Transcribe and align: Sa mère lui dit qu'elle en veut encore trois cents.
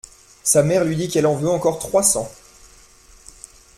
Sa 0.41 0.63
mère 0.63 0.83
lui 0.83 0.95
dit 0.95 1.09
qu'elle 1.09 1.27
en 1.27 1.35
veut 1.35 1.47
encore 1.51 1.77
trois 1.77 2.01
cents. 2.01 2.31